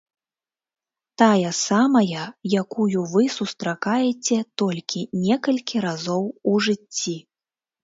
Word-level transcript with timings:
Тая 1.21 1.51
самая, 1.57 2.23
якую 2.61 2.99
вы 3.13 3.23
сустракаеце 3.37 4.37
толькі 4.65 5.07
некалькі 5.29 5.85
разоў 5.87 6.23
у 6.53 6.59
жыцці. 6.69 7.17